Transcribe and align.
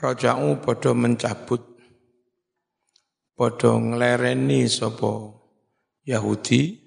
roja'u 0.00 0.64
podo 0.64 0.96
mencabut 0.96 1.60
podo 3.36 3.76
nglereni 3.76 4.64
sopo 4.64 5.36
Yahudi 6.08 6.80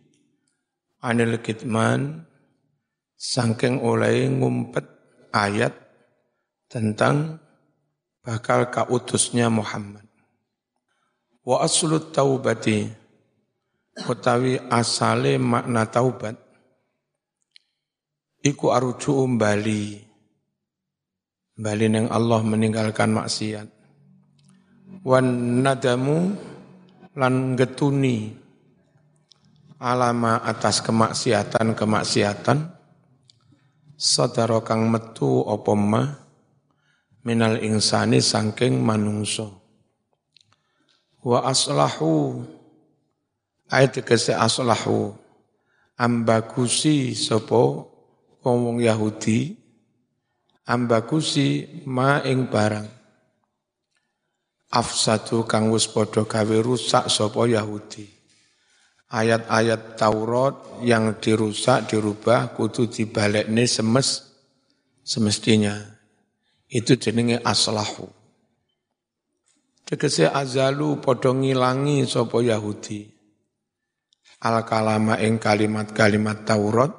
anil 1.06 1.38
kitman 1.46 2.26
sangking 3.14 3.80
oleh 3.86 4.26
ngumpet 4.28 4.84
ayat 5.30 5.78
tentang 6.66 7.38
bakal 8.26 8.74
kautusnya 8.74 9.48
Muhammad. 9.54 10.10
Wa 11.46 11.62
aslut 11.62 12.16
taubati 12.16 12.88
utawi 14.10 14.58
asale 14.74 15.38
makna 15.38 15.86
taubat 15.86 16.40
iku 18.42 18.74
aruju 18.74 19.28
bali 19.38 20.13
bali 21.54 21.90
neng 21.90 22.10
Allah 22.10 22.42
meninggalkan 22.42 23.14
maksiat. 23.14 23.68
Wan 25.04 25.62
nadamu 25.62 26.34
lan 27.14 27.54
getuni 27.60 28.34
alama 29.78 30.40
atas 30.42 30.80
kemaksiatan-kemaksiatan 30.82 32.58
sadaro 34.00 34.64
kang 34.64 34.90
metu 34.90 35.44
apa 35.46 35.74
ma? 35.76 36.04
Minal 37.24 37.64
insani 37.64 38.20
sangking 38.20 38.84
manungso 38.84 39.64
wa 41.24 41.48
aslahu. 41.48 42.44
Ayat 43.72 44.04
kese 44.04 44.36
aslahu. 44.36 45.16
Ambagusi 45.96 47.16
sapa 47.16 47.88
wong 48.44 48.84
Yahudi 48.84 49.63
ambagusi 50.68 51.84
ma 51.90 52.24
ing 52.24 52.48
barang 52.48 52.88
afsadu 54.74 55.44
kang 55.46 55.70
wis 55.70 55.86
padha 55.92 56.24
gawe 56.26 56.58
rusak 56.64 57.08
sapa 57.12 57.46
Yahudi 57.46 58.14
ayat-ayat 59.14 59.94
Taurat 59.94 60.82
yang 60.82 61.22
dirusak, 61.22 61.94
dirubah, 61.94 62.58
kudu 62.58 62.90
dibalekne 62.90 63.70
semes, 63.70 64.34
semestinya. 65.06 65.78
Itu 66.66 66.98
jenenge 66.98 67.38
aslahu. 67.46 68.10
Tegese 69.86 70.26
azalu 70.26 70.98
padha 70.98 71.30
ngilangi 71.30 72.10
sapa 72.10 72.42
Yahudi. 72.42 73.14
Al 74.44 74.66
kalama 74.66 75.22
ing 75.22 75.38
kalimat-kalimat 75.38 76.44
Taurat 76.44 76.92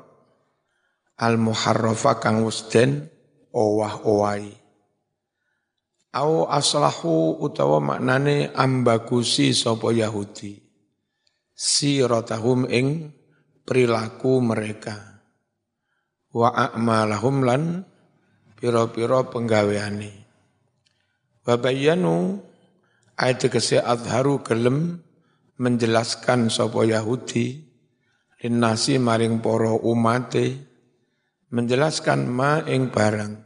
al 1.20 1.36
muharrafa 1.36 2.16
kang 2.16 2.40
wusden 2.40 3.10
owah-owai. 3.54 4.50
Au 6.14 6.46
aslahu 6.46 7.38
utawa 7.42 7.78
maknane 7.78 8.50
ambagusi 8.54 9.54
sapa 9.54 9.94
Yahudi. 9.94 10.62
Siratahum 11.54 12.66
ing 12.70 13.14
perilaku 13.62 14.42
mereka. 14.42 15.22
Wa 16.34 16.50
a'malahum 16.50 17.46
lan 17.46 17.62
pira-pira 18.58 19.26
penggaweane. 19.30 20.10
Wa 21.46 21.58
bayyanu 21.58 22.42
ayat 23.18 23.46
kese 23.50 23.78
azharu 23.78 24.42
gelem 24.42 25.02
menjelaskan 25.58 26.50
sapa 26.50 26.82
Yahudi. 26.86 27.70
Linnasi 28.44 29.00
maring 29.00 29.40
para 29.40 29.72
umate 29.72 30.68
menjelaskan 31.48 32.28
ma 32.28 32.60
ing 32.68 32.92
barang 32.92 33.43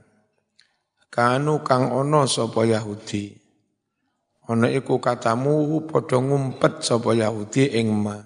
kanu 1.12 1.60
kang 1.64 1.92
ono 1.92 2.24
sapa 2.24 2.64
Yahudi 2.64 3.48
Ono 4.48 4.64
iku 4.64 4.96
katamu 4.96 5.84
padha 5.84 6.24
ngumpet 6.24 6.80
sapa 6.80 7.12
Yahudi 7.12 7.68
ing 7.76 7.92
ma. 7.92 8.16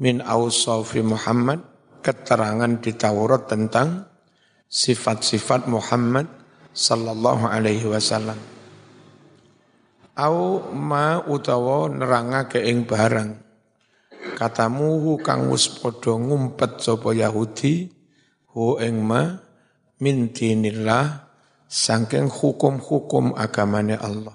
Min 0.00 0.24
ausafi 0.24 1.04
Muhammad 1.04 1.60
keterangan 2.00 2.80
di 2.80 2.96
Taurat 2.96 3.44
tentang 3.44 4.08
sifat-sifat 4.72 5.68
Muhammad 5.68 6.24
sallallahu 6.72 7.44
alaihi 7.44 7.84
wasallam. 7.84 8.40
Au 10.16 10.64
ma 10.72 11.20
utawa 11.20 11.92
nerangake 11.92 12.64
ing 12.64 12.88
barang. 12.88 13.36
Katamu 14.32 15.20
kang 15.20 15.52
wis 15.52 15.68
padha 15.68 16.16
ngumpet 16.16 16.80
sapa 16.80 17.12
Yahudi 17.12 17.92
hu 18.56 18.80
ing 18.80 19.04
ma 19.04 19.36
min 20.00 20.32
dinillah 20.32 21.27
saking 21.68 22.32
hukum-hukum 22.32 23.36
agamane 23.36 24.00
Allah. 24.00 24.34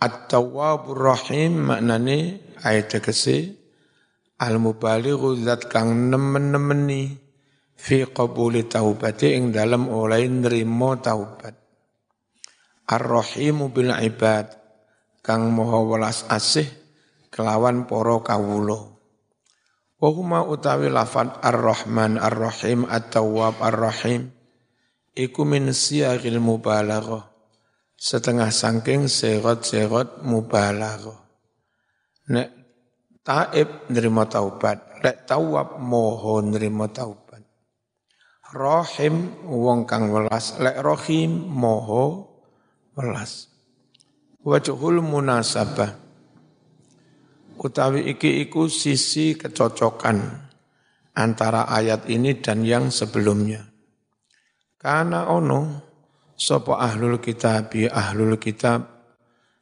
At-Tawwabur 0.00 0.96
Rahim 0.96 1.72
maknane 1.72 2.40
ayat 2.60 2.92
tegese 2.92 3.56
al-mubalighu 4.40 5.40
zat 5.40 5.68
kang 5.68 6.08
nemen-nemeni 6.12 7.16
fi 7.76 8.04
qabuli 8.08 8.68
taubati 8.68 9.36
ing 9.36 9.52
dalam 9.52 9.88
oleh 9.88 10.24
nrimo 10.28 11.00
taubat. 11.00 11.56
Ar-Rahimu 12.88 13.72
bil 13.72 13.92
ibad 13.92 14.52
kang 15.20 15.52
maha 15.52 15.80
welas 15.84 16.24
asih 16.28 16.68
kelawan 17.32 17.84
para 17.88 18.20
kawula. 18.24 18.80
Wa 20.00 20.08
huma 20.08 20.48
utawi 20.48 20.88
lafat 20.88 21.44
Ar-Rahman 21.44 22.16
Ar-Rahim 22.16 22.88
At-Tawwab 22.88 23.60
Ar-Rahim 23.60 24.39
iku 25.14 25.42
min 25.42 25.74
siyagil 25.74 26.38
mubalaghah 26.38 27.30
setengah 28.00 28.48
sangking 28.48 29.12
serot-serot 29.12 30.24
mubalaghah. 30.24 31.20
Nek 32.32 32.48
taib 33.20 33.92
nerima 33.92 34.24
taubat, 34.24 35.04
lek 35.04 35.28
tawab 35.28 35.76
moho 35.76 36.40
nerima 36.40 36.88
taubat. 36.88 37.44
Rahim 38.50 39.46
wong 39.46 39.86
kang 39.86 40.10
welas, 40.10 40.56
lek 40.58 40.80
rahim 40.80 41.44
moho 41.46 42.26
welas. 42.96 43.52
Wajhul 44.40 45.04
munasabah. 45.04 46.08
Utawi 47.60 48.08
iki 48.08 48.40
iku 48.48 48.72
sisi 48.72 49.36
kecocokan 49.36 50.16
antara 51.12 51.68
ayat 51.68 52.08
ini 52.08 52.40
dan 52.40 52.64
yang 52.64 52.88
sebelumnya. 52.88 53.69
Karena 54.80 55.28
ono 55.28 55.84
sapa 56.40 56.80
ahlul 56.80 57.20
kitab 57.20 57.68
ahlul 57.76 58.40
kitab 58.40 58.80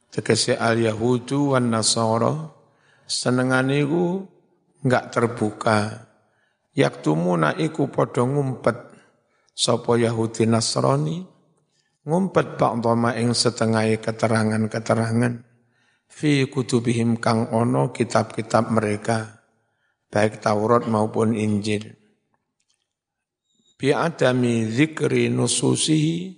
tegese 0.07 0.55
al 0.55 0.79
yahudu 0.79 1.51
wan 1.51 1.67
nasara 1.67 2.55
senengane 3.03 3.83
iku 3.83 4.23
enggak 4.79 5.11
terbuka. 5.11 6.07
Yaktumuna 6.71 7.51
iku 7.59 7.91
padha 7.91 8.23
ngumpet 8.23 8.95
sapa 9.51 9.99
yahudi 9.99 10.47
nasrani 10.47 11.27
ngumpet 12.07 12.55
ba'dhama 12.55 13.19
ing 13.19 13.35
setengah 13.35 13.99
keterangan-keterangan 13.99 15.43
fi 16.07 16.47
kutubihim 16.47 17.19
kang 17.19 17.51
ono 17.51 17.91
kitab-kitab 17.91 18.71
mereka 18.71 19.43
baik 20.07 20.39
Taurat 20.39 20.87
maupun 20.87 21.35
Injil 21.35 21.98
bi 23.79 23.95
adami 23.95 24.67
zikri 24.67 25.31
nususihi 25.31 26.35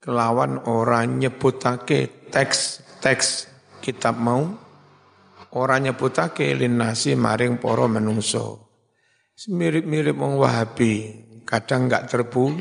kelawan 0.00 0.64
orang 0.64 1.20
nyebutake 1.20 2.32
teks-teks 2.32 3.52
kitab 3.84 4.16
mau 4.16 4.48
orang 5.52 5.92
nyebutake 5.92 6.56
linasi 6.56 7.20
maring 7.20 7.60
poro 7.60 7.84
menungso 7.84 8.64
mirip-mirip 9.34 10.14
wong 10.14 10.38
Wahabi 10.38 10.92
kadang 11.42 11.90
enggak 11.90 12.06
terbu 12.06 12.54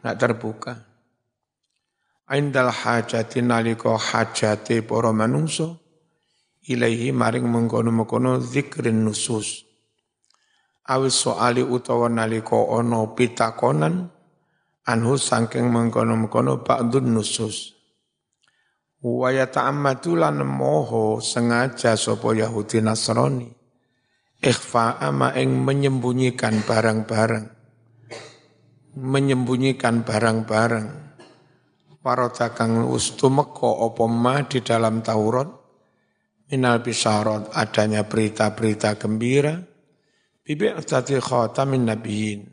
enggak 0.00 0.16
terbuka. 0.16 0.74
Aindal 2.28 2.72
hajati 2.72 3.44
naliko 3.44 3.96
hajati 3.96 4.80
poro 4.84 5.12
menungso 5.12 5.80
ilaihi 6.64 7.12
maring 7.12 7.44
mengkono-mengkono 7.44 8.40
zikrin 8.40 9.04
nusus 9.04 9.67
awis 10.88 11.28
soali 11.28 11.60
utawa 11.60 12.08
naliko 12.08 12.72
ono 12.72 13.12
pitakonan 13.12 14.08
anhu 14.88 15.20
sangking 15.20 15.68
mengkono-mengkono 15.68 16.64
ba'dun 16.64 17.12
nusus. 17.12 17.76
Wa 18.98 19.30
yata'ammadu 19.30 20.18
moho 20.42 21.22
sengaja 21.22 21.94
sopo 21.94 22.34
Yahudi 22.34 22.82
Nasrani. 22.82 23.46
Ikhfa'a 24.38 25.14
ma 25.14 25.30
ing 25.38 25.62
menyembunyikan 25.62 26.66
barang-barang. 26.66 27.46
Menyembunyikan 28.98 30.02
barang-barang. 30.02 30.88
Warota 32.02 32.54
kang 32.54 32.90
ustumeko 32.90 33.86
opo 33.86 34.10
ma 34.10 34.42
di 34.46 34.64
dalam 34.64 35.04
Taurat. 35.04 35.46
Minal 36.48 36.80
bisharat 36.80 37.52
adanya 37.54 38.08
berita-berita 38.08 38.96
gembira. 38.98 39.77
Bibi'atati 40.48 41.20
khatamin 41.20 41.92
nabiyin 41.92 42.48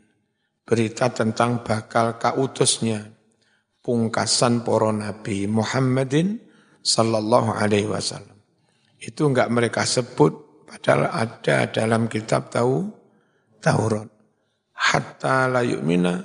berita 0.68 1.08
tentang 1.08 1.64
bakal 1.64 2.20
kautusnya 2.20 3.08
pungkasan 3.80 4.60
para 4.68 4.92
nabi 4.92 5.48
Muhammadin 5.48 6.36
sallallahu 6.84 7.56
alaihi 7.56 7.88
wasallam. 7.88 8.36
Itu 9.00 9.32
enggak 9.32 9.48
mereka 9.48 9.88
sebut 9.88 10.68
padahal 10.68 11.08
ada 11.08 11.72
dalam 11.72 12.04
kitab 12.12 12.52
tahu 12.52 12.84
Taurat. 13.64 14.12
Hatta 14.76 15.48
la 15.48 15.64
yu'mina 15.64 16.20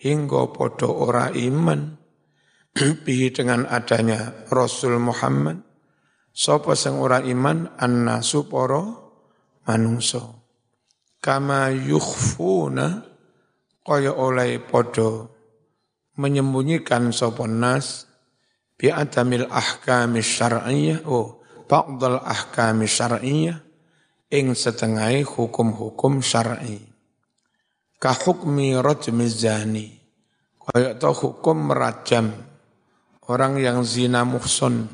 hingga 0.00 0.56
podo 0.56 0.88
ora 0.88 1.28
iman 1.36 2.00
bihi 3.04 3.28
dengan 3.28 3.68
adanya 3.68 4.48
Rasul 4.48 4.96
Muhammad 4.96 5.60
sapa 6.32 6.72
sing 6.72 6.96
ora 6.96 7.20
iman 7.20 7.76
annasu 7.76 8.48
para 8.48 8.80
manungsa 9.68 10.43
kama 11.24 11.72
yukhfuna 11.72 13.00
kaya 13.80 14.12
oleh 14.12 14.60
podo 14.60 15.32
menyembunyikan 16.20 17.16
sapa 17.16 17.48
nas 17.48 18.04
bi 18.76 18.92
adamil 18.92 19.48
ahkami 19.48 20.20
syar'iyyah 20.20 21.08
oh 21.08 21.40
ba'dal 21.64 22.20
ahkami 22.20 22.84
syar'iyyah 22.84 23.56
ing 24.28 24.52
setengah 24.52 25.24
hukum-hukum 25.24 26.20
syar'i. 26.20 26.84
Ka 27.96 28.12
hukmi 28.12 28.76
rajmi 28.76 29.24
zani 29.24 29.88
kaya 30.60 30.92
to 30.96 31.08
hukum 31.08 31.72
merajam 31.72 32.36
orang 33.28 33.56
yang 33.60 33.80
zina 33.80 34.28
muhson 34.28 34.88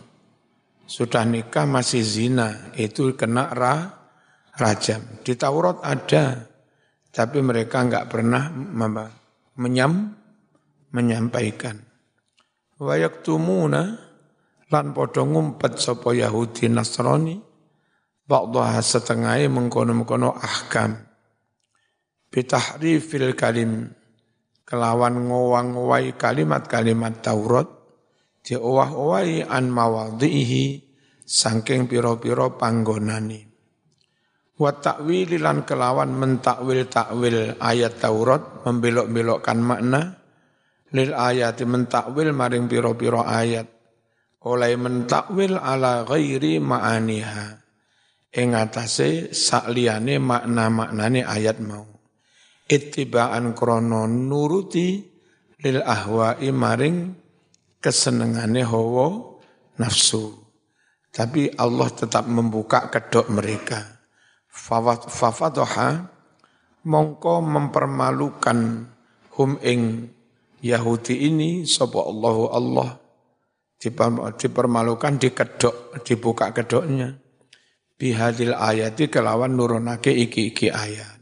sudah 0.87 1.27
nikah 1.27 1.67
masih 1.67 2.03
zina 2.03 2.75
itu 2.75 3.15
kena 3.15 3.51
ra, 3.55 4.00
rajam 4.61 5.25
di 5.25 5.33
Taurat 5.41 5.81
ada 5.81 6.45
tapi 7.11 7.41
mereka 7.41 7.83
enggak 7.83 8.07
pernah 8.13 8.53
menyam 9.57 9.93
menyampaikan. 10.95 11.81
Wayak 12.81 13.27
tumuna 13.27 13.99
lan 14.71 14.87
podo 14.95 15.27
ngumpet 15.27 15.83
sapa 15.83 16.15
Yahudi 16.15 16.71
Nasrani 16.71 17.37
ba'daha 18.31 18.79
setengah 18.79 19.43
mengkono-mengkono 19.51 20.31
ahkam. 20.39 20.95
Bitahrifil 22.31 23.35
kalim 23.35 23.91
kelawan 24.63 25.27
ngowang-ngowai 25.27 26.15
kalimat-kalimat 26.15 27.27
Taurat 27.27 27.67
diowah-owahi 28.47 29.51
an 29.51 29.67
mawadhihi 29.67 30.79
saking 31.27 31.91
piro-piro 31.91 32.55
panggonani 32.55 33.50
wa 34.61 34.71
ta'wili 34.77 35.41
lan 35.41 35.65
kelawan 35.65 36.13
mentakwil 36.13 36.85
takwil 36.85 37.57
ayat 37.57 37.97
Taurat 37.97 38.61
membelok-belokkan 38.69 39.57
makna 39.57 40.21
lil 40.93 41.17
ayat 41.17 41.65
mentakwil 41.65 42.37
maring 42.37 42.69
piro-piro 42.69 43.25
ayat 43.25 43.65
oleh 44.45 44.77
mentakwil 44.77 45.57
ala 45.57 46.05
ghairi 46.05 46.61
ma'aniha 46.61 47.47
ing 48.37 48.53
atase 48.53 49.33
sakliyane 49.33 50.21
makna-maknane 50.21 51.25
ayat 51.25 51.57
mau 51.65 51.89
ittibaan 52.71 53.57
krono 53.57 54.05
nuruti 54.07 55.03
lil 55.65 55.81
ahwa'i 55.83 56.53
maring 56.55 57.17
kesenengane 57.83 58.63
hawa 58.63 59.09
nafsu. 59.81 60.37
Tapi 61.11 61.51
Allah 61.59 61.91
tetap 61.91 62.31
membuka 62.31 62.87
kedok 62.87 63.35
mereka. 63.35 64.00
Fafatoha 64.51 66.11
mongko 66.85 67.35
mempermalukan 67.41 68.59
hum 69.39 69.51
ing 69.63 70.11
Yahudi 70.61 71.31
ini 71.31 71.65
sapa 71.65 72.03
Allahu 72.03 72.45
Allah. 72.53 72.91
Dipermalukan 73.81 75.17
di 75.17 75.33
kedok 75.33 76.05
dibuka 76.05 76.53
kedoknya 76.53 77.17
bihadil 78.01 78.57
ayati 78.57 79.13
kelawan 79.13 79.53
nurunake 79.53 80.09
iki-iki 80.09 80.73
ayat. 80.73 81.21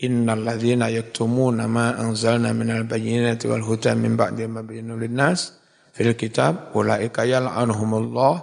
Innal 0.00 0.40
ladzina 0.40 0.88
yaktumuna 0.88 1.68
ma 1.68 1.92
anzalna 1.92 2.56
minal 2.56 2.88
bayyinati 2.88 3.44
wal 3.44 3.60
huda 3.60 3.92
min 3.92 4.16
ba'di 4.16 4.48
ma 4.48 4.64
bayyana 4.64 4.96
linnas 4.96 5.60
fil 5.92 6.16
kitab 6.16 6.72
ulaika 6.72 7.28
yal'anuhumullah 7.28 8.34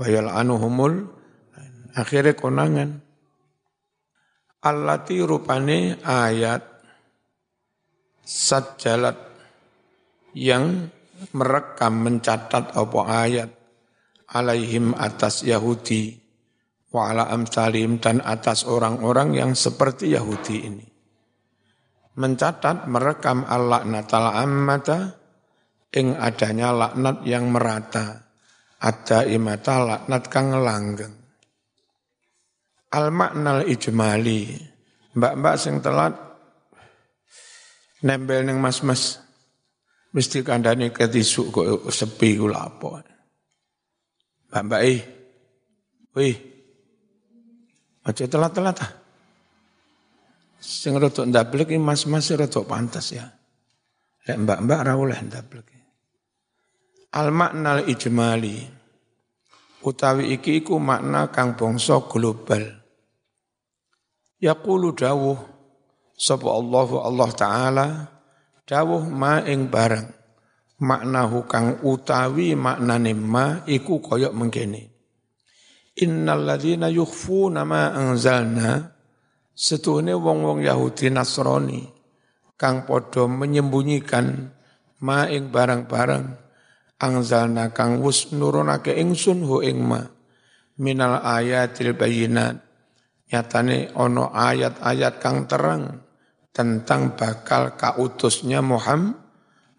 wa 0.00 0.06
yal'anuhumul 0.06 1.10
akhirnya 1.98 2.38
konangan 2.38 3.03
allati 4.64 5.20
rupane 5.20 6.00
ayat 6.00 6.64
sajjalat 8.24 9.18
yang 10.32 10.88
merekam 11.36 12.00
mencatat 12.00 12.72
apa 12.72 13.00
ayat 13.04 13.50
alaihim 14.32 14.96
atas 14.96 15.44
Yahudi 15.44 16.16
wa 16.96 17.12
ala 17.12 17.28
amsalim 17.28 18.00
dan 18.00 18.24
atas 18.24 18.64
orang-orang 18.64 19.36
yang 19.36 19.52
seperti 19.52 20.16
Yahudi 20.16 20.56
ini. 20.64 20.86
Mencatat 22.14 22.86
merekam 22.88 23.44
al-laknatal 23.44 24.32
ammata 24.32 25.18
ing 25.92 26.14
adanya 26.16 26.70
laknat 26.70 27.26
yang 27.26 27.50
merata. 27.50 28.22
Ada 28.78 29.26
imata 29.26 29.82
laknat 29.82 30.24
kang 30.30 30.54
langgeng. 30.54 31.23
Al 32.94 33.10
maknal 33.10 33.66
ijmali. 33.66 34.54
Mbak-mbak 35.14 35.54
sing 35.58 35.82
telat 35.82 36.14
nempel 38.06 38.46
neng 38.46 38.58
mas-mas 38.62 39.18
mesti 40.14 40.46
kandani 40.46 40.94
ketisuk 40.94 41.50
kok 41.50 41.90
sepi 41.90 42.38
kula 42.38 42.70
apa. 42.70 43.02
Mbak-mbak 44.50 44.82
eh. 44.86 45.00
Wih, 46.14 46.36
Aja 48.04 48.28
telat-telat 48.28 48.76
ah. 48.84 48.90
Sing 50.60 50.96
rada 50.96 51.24
ndablek 51.24 51.72
mas-mas 51.80 52.28
rada 52.36 52.60
pantas 52.64 53.16
ya. 53.16 53.24
Lek 54.28 54.38
mbak-mbak 54.44 54.80
ra 54.84 54.92
oleh 54.96 55.18
ndablek. 55.24 55.68
Al 57.16 57.32
makna 57.32 57.80
ijmali 57.84 58.56
utawi 59.84 60.36
iki 60.36 60.64
iku 60.64 60.80
makna 60.80 61.32
kang 61.32 61.56
bangsa 61.56 62.04
global. 62.08 62.83
Yaqulu 64.44 64.92
dawuh 64.92 65.40
sapa 66.12 66.52
Allah 66.52 66.88
Allah 67.00 67.30
taala 67.32 67.86
dawuh 68.68 69.08
ma 69.08 69.40
ing 69.40 69.72
barang 69.72 70.04
maknahu 70.84 71.48
kang 71.48 71.80
utawi 71.80 72.52
maknane 72.52 73.16
ma 73.16 73.64
iku 73.64 74.04
koyok 74.04 74.36
mengkene. 74.36 74.92
Innal 75.96 76.44
ladzina 76.44 76.92
yukhfuna 76.92 77.64
ma 77.64 77.96
anzalna 77.96 78.92
setuhune 79.56 80.12
wong-wong 80.12 80.60
Yahudi 80.60 81.08
Nasrani 81.08 81.80
kang 82.60 82.84
padha 82.84 83.24
menyembunyikan 83.24 84.52
ma 85.00 85.24
ing 85.24 85.48
barang-barang 85.48 86.24
anzalna 87.00 87.72
kang 87.72 88.04
wus 88.04 88.28
nurunake 88.36 88.92
ingsun 88.92 89.40
hu 89.40 89.64
ing 89.64 89.80
ma 89.80 90.04
minal 90.76 91.22
ayatil 91.22 91.96
bayinat 91.96 92.73
nyatane 93.30 93.94
ono 93.96 94.32
ayat-ayat 94.32 95.14
kang 95.20 95.48
terang 95.48 96.02
tentang 96.54 97.18
bakal 97.18 97.74
kautusnya 97.74 98.60
Muhammad 98.62 99.24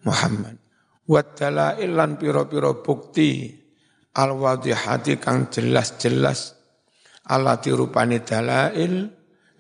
Muhammad. 0.06 0.62
Wa 1.06 1.22
ilan 1.78 2.18
piro-piro 2.18 2.82
bukti 2.82 3.54
al-wadihati 4.16 5.22
kang 5.22 5.50
jelas-jelas 5.50 6.58
alati 7.30 7.74
rupane 7.74 8.22
dalail 8.22 9.10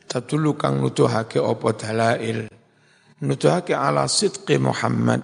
tatulu 0.05 0.53
kang 0.57 0.81
nuduhake 0.81 1.41
apa 1.41 1.69
dalail? 1.73 2.39
Nuduhake 3.25 3.73
ala 3.73 4.05
sidqi 4.05 4.57
Muhammad 4.61 5.21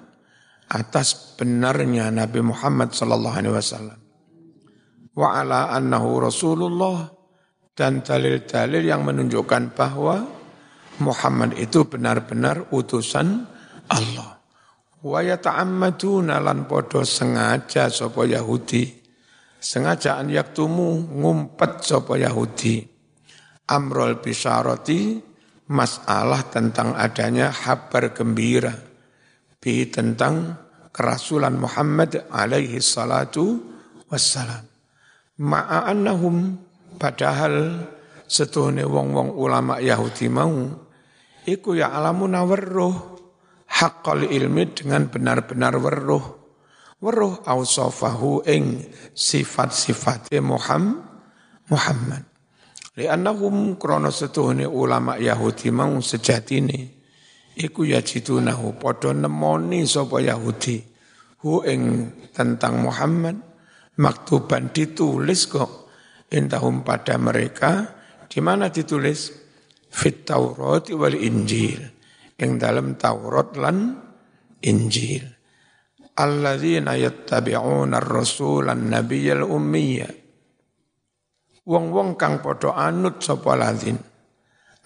atas 0.72 1.38
benarnya 1.38 2.10
Nabi 2.10 2.42
Muhammad 2.42 2.94
sallallahu 2.94 3.38
alaihi 3.38 3.56
wasallam. 3.58 4.00
Wa 5.12 5.42
ala 5.42 5.74
annahu 5.76 6.24
rasulullah 6.24 7.12
dan 7.82 8.06
dalil-dalil 8.06 8.86
yang 8.86 9.02
menunjukkan 9.02 9.74
bahwa 9.74 10.22
Muhammad 11.02 11.58
itu 11.58 11.90
benar-benar 11.90 12.70
utusan 12.70 13.42
Allah. 13.90 14.38
Wa 15.02 15.26
yata'ammaduna 15.26 16.38
lan 16.46 16.70
podo 16.70 17.02
sengaja 17.02 17.90
sapa 17.90 18.30
Yahudi. 18.30 19.02
Sengajaan 19.58 20.30
yaktumu 20.30 21.10
ngumpet 21.10 21.82
sapa 21.82 22.22
Yahudi. 22.22 22.86
Amrul 23.66 24.22
bisyarati 24.22 25.18
masalah 25.74 26.54
tentang 26.54 26.94
adanya 26.94 27.50
kabar 27.50 28.14
gembira. 28.14 28.78
Bi 29.58 29.90
tentang 29.90 30.54
kerasulan 30.94 31.58
Muhammad 31.58 32.30
alaihi 32.30 32.78
salatu 32.78 33.58
wassalam. 34.06 34.70
Ma'annahum 35.42 36.70
padahal 37.02 37.90
setuhne 38.30 38.86
wong-wong 38.86 39.34
ulama 39.34 39.82
Yahudi 39.82 40.30
mau 40.30 40.70
iku 41.50 41.74
ya 41.74 41.90
alamu 41.98 42.30
nawarruh 42.30 42.94
haqqal 43.66 44.30
ilmi 44.30 44.70
dengan 44.78 45.10
benar-benar 45.10 45.82
weruh. 45.82 46.38
Weruh 47.02 47.42
ausofahu 47.50 48.46
ing 48.46 48.86
sifat-sifatnya 49.18 50.38
Muhammad 50.38 51.02
Muhammad. 51.72 52.28
Li'annahum 53.00 53.80
krono 53.80 54.12
setuhne 54.12 54.68
ulama 54.68 55.16
Yahudi 55.16 55.72
mau 55.72 55.98
sejatine 56.04 56.92
iku 57.58 57.88
yajidunahu 57.88 58.78
padha 58.78 59.16
nemoni 59.16 59.88
sapa 59.88 60.22
Yahudi. 60.22 60.78
Hu 61.42 61.66
ing 61.66 62.14
tentang 62.38 62.86
Muhammad 62.86 63.40
maktuban 63.98 64.70
ditulis 64.70 65.50
kok 65.50 65.81
indahum 66.32 66.82
pada 66.82 67.20
mereka 67.20 68.00
di 68.32 68.40
mana 68.40 68.72
ditulis 68.72 69.30
fit 69.92 70.24
Taurat 70.24 70.88
wal 70.96 71.20
Injil. 71.20 71.84
Ing 72.42 72.58
dalam 72.58 72.98
Taurat 72.98 73.54
lan 73.60 73.94
Injil. 74.66 75.28
Alladzina 76.18 76.98
yattabi'una 76.98 78.02
ar-rasul 78.02 78.66
an-nabiyyal 78.72 79.46
ummiyya. 79.46 80.10
Wong-wong 81.62 82.18
kang 82.18 82.42
padha 82.42 82.74
anut 82.74 83.22
sapa 83.22 83.54
ladin 83.54 84.02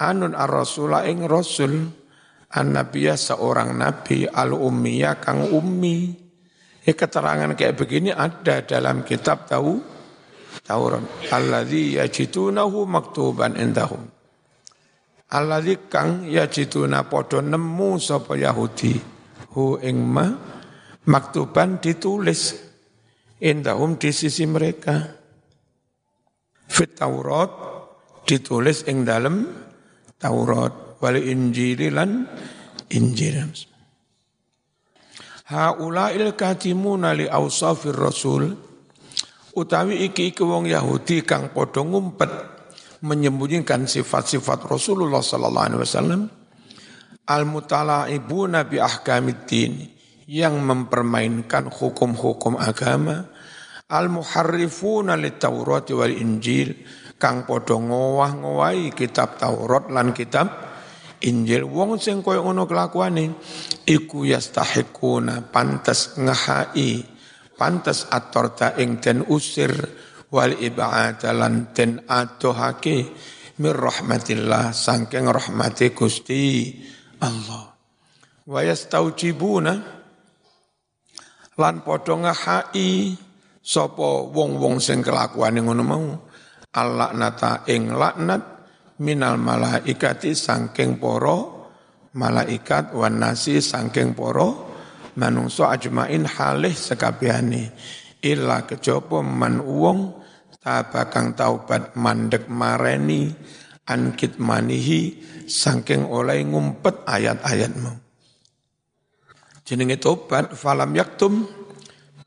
anut 0.01 0.35
ar-rasula 0.35 1.07
ing 1.07 1.23
rasul. 1.23 2.03
An-nabiyya 2.55 3.19
seorang 3.19 3.75
nabi 3.75 4.23
al-ummiyya 4.31 5.19
kang 5.19 5.43
ummi. 5.51 6.15
Ya 6.87 6.93
keterangan 6.93 7.51
kayak 7.57 7.75
begini 7.75 8.15
ada 8.15 8.63
dalam 8.63 9.03
kitab 9.03 9.49
tahu 9.49 9.94
Taurat 10.63 11.03
alladzi 11.33 12.00
yajidunahu 12.00 12.88
maktuban 12.88 13.59
indahum. 13.59 14.05
Alladzi 15.35 15.89
kang 15.89 16.29
yajiduna 16.29 17.09
padha 17.09 17.41
nemu 17.41 17.97
sapa 18.00 18.38
Yahudi. 18.38 18.93
Hu 19.57 19.81
ing 19.81 19.97
ma 20.00 20.31
maktuban 21.09 21.81
ditulis. 21.81 22.62
Indahum 23.41 24.00
di 24.00 24.15
sisi 24.15 24.47
mereka. 24.47 24.95
Fit 26.71 26.95
Taurat 26.95 27.51
ditulis 28.24 28.88
ing 28.88 29.03
dalam 29.03 29.43
Taurat. 30.15 30.85
Wal 30.95 31.19
Injil 31.19 31.91
lan 31.91 32.24
Injil. 32.95 33.43
Haula'il 35.45 36.33
katimuna 36.33 37.13
li 37.13 37.29
awsafir 37.29 37.93
rasul 37.93 38.50
utawi 39.55 40.12
iki 40.12 40.35
iki 40.35 40.43
wong 40.43 40.67
Yahudi 40.67 41.24
kang 41.24 41.55
padha 41.55 41.81
ngumpet 41.81 42.31
menyembunyikan 43.01 43.88
sifat-sifat 43.88 44.67
Rasulullah 44.67 45.24
sallallahu 45.24 45.65
alaihi 45.65 45.81
wasallam 45.81 46.21
al 47.25 47.43
mutalaibuna 47.47 48.67
bi 48.67 48.83
ahkamiddin 48.83 49.95
yang 50.27 50.59
mempermainkan 50.59 51.71
hukum-hukum 51.71 52.59
agama 52.59 53.31
al 53.88 54.12
muharrifuna 54.12 55.15
lit 55.15 55.39
wal 55.47 56.12
Injil 56.12 56.75
kang 57.15 57.47
padha 57.47 57.79
ngowah-ngowahi 57.79 58.91
kitab 58.91 59.39
Taurat 59.39 59.88
lan 59.88 60.12
kitab 60.12 60.51
Injil. 61.24 61.63
Wong 61.63 61.95
sing 61.95 62.19
koyo 62.19 62.43
ngono 62.43 62.67
kelakuane 62.67 63.31
iku 63.88 64.27
yastahiquna 64.27 65.47
pantas 65.47 66.19
ngahai 66.19 67.14
pantas 67.55 68.07
atorta 68.12 68.75
ing 68.79 69.00
den 69.00 69.24
usir 69.27 69.71
wal 70.29 70.51
ibadalan 70.55 71.71
den 71.71 72.03
adohake 72.07 73.12
mir 73.59 73.75
rahmatillah 73.75 74.75
sangking 74.75 75.31
rahmati 75.31 75.95
Gusti 75.95 76.75
Allah. 77.24 77.71
Wa 78.45 78.62
yastaujibuna 78.62 79.74
lan 81.55 81.75
padha 81.81 82.13
ngahai 82.19 83.15
sapa 83.63 84.29
wong-wong 84.29 84.77
sing 84.83 85.00
kelakuane 85.01 85.63
ngono 85.63 85.83
mau 85.88 86.05
Allah 86.75 87.15
nata 87.15 87.63
ing 87.71 87.95
laknat 87.95 88.43
minal 89.01 89.39
malaikati 89.39 90.35
sangking 90.35 91.00
poro 91.00 91.71
malaikat 92.15 92.91
wan 92.91 93.19
nasi 93.19 93.63
sangking 93.63 94.12
poro 94.12 94.64
manungso 95.15 95.67
ajmain 95.67 96.27
halih 96.27 96.75
sekabehane 96.75 97.72
illa 98.24 98.63
kejaba 98.67 99.24
man 99.24 99.63
wong 99.63 100.15
tabakang 100.60 101.38
taubat 101.38 101.93
mandek 101.93 102.50
mareni 102.50 103.31
ankit 103.86 104.41
manihi 104.41 105.22
sangking 105.45 106.10
oleh 106.10 106.41
ngumpet 106.41 107.05
ayat-ayatmu. 107.05 108.01
Jenenge 109.65 109.98
tobat 109.98 110.53
falam 110.53 110.93
yaktum 110.93 111.45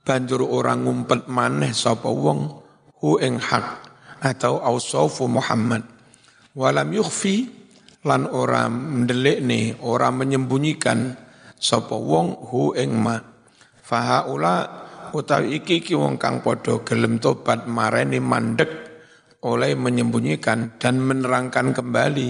banjur 0.02 0.42
orang 0.42 0.86
ngumpet 0.86 1.26
maneh 1.30 1.70
sapa 1.74 2.10
wong 2.10 2.50
hu 2.98 3.18
ing 3.22 3.38
hak 3.38 3.66
atau 4.22 4.58
ausofu 4.62 5.30
Muhammad. 5.30 5.86
Walam 6.58 6.90
yukhfi 6.90 7.46
lan 8.06 8.26
ora 8.26 8.66
mendelikne 8.66 9.78
ora 9.82 10.10
menyembunyikan 10.10 11.14
sapa 11.58 11.98
wong 11.98 12.48
hu 12.48 12.72
ing 12.78 12.94
ma. 12.94 13.18
Fahaula 13.82 14.86
utawi 15.10 15.58
iki 15.58 15.82
iki 15.82 15.92
wong 15.98 16.16
kang 16.16 16.40
padha 16.40 16.80
gelem 16.86 17.18
tobat 17.18 17.66
mareni 17.66 18.22
mandek 18.22 18.70
oleh 19.42 19.74
menyembunyikan 19.74 20.78
dan 20.78 20.98
menerangkan 21.02 21.74
kembali 21.74 22.28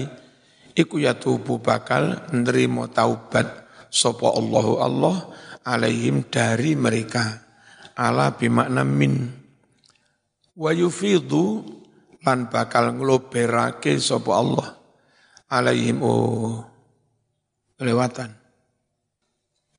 iku 0.77 1.01
ya 1.01 1.17
tubuh 1.17 1.57
bakal 1.61 2.29
nerimo 2.33 2.89
taubat 2.89 3.69
sapa 3.89 4.33
Allahu 4.33 4.73
Allah 4.81 5.17
alaihim 5.65 6.25
dari 6.27 6.73
mereka. 6.73 7.45
Ala 7.99 8.31
bimakna 8.31 8.87
min. 8.87 9.27
Wa 10.55 10.71
yufidu 10.71 11.67
lan 12.23 12.47
bakal 12.47 12.95
ngloberake 12.95 13.99
sapa 13.99 14.31
Allah 14.39 14.79
alaihim 15.51 15.99
oh 15.99 16.63
lewatan 17.79 18.38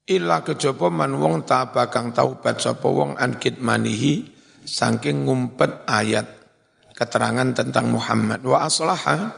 illa 0.09 0.41
kejaba 0.41 0.89
man 0.89 1.17
wong 1.19 1.45
tabakang 1.45 2.15
taubat 2.15 2.63
sapa 2.63 2.89
wong 2.89 3.19
ankit 3.21 3.61
manihi 3.61 4.29
saking 4.65 5.27
ngumpet 5.27 5.85
ayat 5.89 6.27
keterangan 6.95 7.57
tentang 7.57 7.93
Muhammad. 7.93 8.45
Wa 8.45 8.69
aslaha 8.69 9.33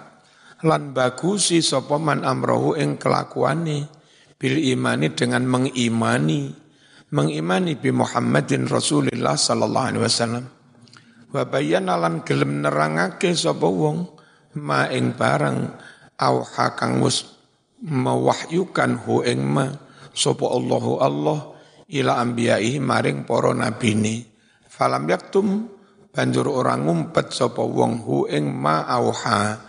lan 0.63 0.95
bagusi 0.95 1.63
sapa 1.63 1.99
man 1.99 2.23
amrohu 2.23 2.75
ing 2.79 2.99
kelakuane 2.99 3.87
bil 4.39 4.59
imani 4.59 5.15
dengan 5.15 5.47
mengimani 5.47 6.51
mengimani 7.13 7.79
bi 7.79 7.93
Muhammadin 7.93 8.67
Rasulullah 8.67 9.39
sallallahu 9.39 9.87
alaihi 9.95 10.05
wasallam. 10.05 10.45
Wa 11.33 11.43
bayyana 11.49 11.97
lan 11.97 12.27
gelem 12.27 12.61
nerangake 12.65 13.33
sapa 13.33 13.65
wong 13.65 14.05
ma 14.59 14.91
ing 14.91 15.17
barang 15.17 15.59
au 16.21 16.45
hakang 16.45 17.01
mus 17.01 17.25
mewahyukan 17.83 19.01
hu 19.07 19.27
ing 19.27 19.43
ma 19.43 19.67
sapa 20.13 20.45
Allahu 20.49 20.93
Allah 21.01 21.39
ila 21.93 22.21
anbiya'ihi 22.21 22.79
maring 22.81 23.25
para 23.29 23.53
nabine 23.53 24.25
falam 24.69 25.05
yaktum 25.09 25.69
banjur 26.13 26.49
orang 26.49 26.85
ngumpet 26.85 27.33
sapa 27.33 27.65
wong 27.65 28.05
hu 28.05 28.29
ing 28.29 28.53
ma 28.53 28.85
auha 28.85 29.61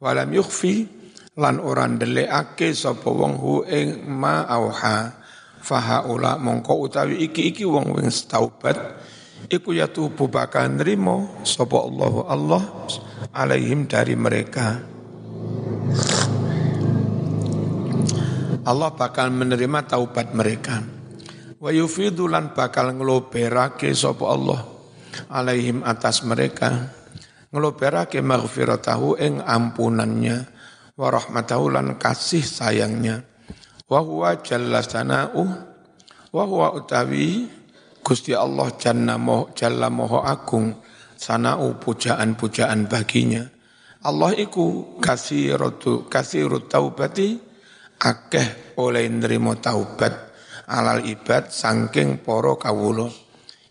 walam 0.00 0.32
yukhfi 0.32 0.88
lan 1.36 1.60
orang 1.60 2.00
ndelikake 2.00 2.72
sapa 2.72 3.08
wong 3.08 3.36
hu 3.36 3.64
ing 3.68 4.04
ma 4.08 4.44
auha 4.48 5.20
fahaula 5.60 6.40
mongko 6.40 6.88
utawi 6.88 7.20
iki-iki 7.28 7.68
wong 7.68 7.92
wing 7.96 8.08
taubat 8.28 8.76
iku 9.52 9.76
ya 9.76 9.88
tubuh 9.88 10.28
bakal 10.28 10.68
nrimo 10.72 11.44
sapa 11.44 11.80
Allah 12.28 12.62
alaihim 13.36 13.84
dari 13.84 14.16
mereka 14.16 14.80
Allah 18.70 18.94
bakal 18.94 19.34
menerima 19.34 19.82
taubat 19.90 20.30
mereka. 20.30 20.78
Wa 21.58 21.74
yufidu 21.74 22.30
lan 22.30 22.54
bakal 22.54 22.94
ngloberake 22.94 23.90
sapa 23.90 24.30
Allah 24.30 24.62
alaihim 25.26 25.82
atas 25.82 26.22
mereka. 26.22 26.94
Ngloberake 27.50 28.22
maghfiratahu 28.22 29.18
ing 29.18 29.42
ampunannya 29.42 30.46
wa 30.94 31.08
rahmatahu 31.10 31.66
lan 31.74 31.98
kasih 31.98 32.46
sayangnya. 32.46 33.26
Wa 33.90 33.98
huwa 34.06 34.38
jalla 34.38 34.86
sana'u 34.86 35.42
wa 36.30 36.42
huwa 36.46 36.70
utawi 36.78 37.50
Gusti 38.00 38.32
Allah 38.32 38.70
janna 38.78 39.18
moh, 39.18 39.50
jalla 39.52 39.90
moho 39.90 40.22
agung 40.22 40.78
sana'u 41.18 41.74
pujaan-pujaan 41.82 42.86
baginya. 42.86 43.44
Allah 44.06 44.32
iku 44.38 44.96
kasiratu 45.02 46.06
kasirut 46.08 46.70
taubati 46.72 47.49
akeh 48.00 48.74
oleh 48.80 49.04
nerimo 49.12 49.60
taubat 49.60 50.32
alal 50.72 51.04
ibad 51.04 51.52
sangking 51.52 52.24
poro 52.24 52.56
kawulo 52.56 53.12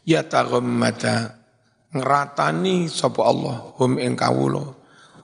ya 0.05 0.21
taghammada 0.29 1.41
ngeratani 1.89 2.85
sapa 2.85 3.25
Allah 3.25 3.73
hum 3.81 3.97
ing 3.97 4.13
kawulo 4.13 4.79